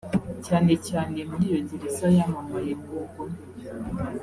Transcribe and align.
cyane 0.45 0.73
cyane 0.87 1.19
muri 1.29 1.43
iyo 1.49 1.59
gereza 1.69 2.07
yamamaye 2.17 2.71
mu 2.81 2.89
bugome 2.99 3.37